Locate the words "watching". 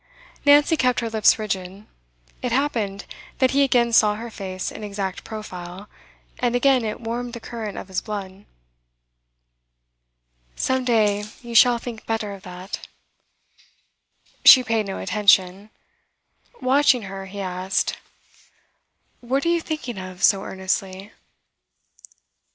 16.63-17.03